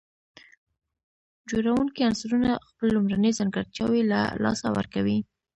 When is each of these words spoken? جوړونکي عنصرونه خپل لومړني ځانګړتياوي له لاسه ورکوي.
جوړونکي 1.49 1.99
عنصرونه 2.09 2.49
خپل 2.67 2.87
لومړني 2.95 3.31
ځانګړتياوي 3.39 4.01
له 4.11 4.21
لاسه 4.43 4.67
ورکوي. 4.77 5.17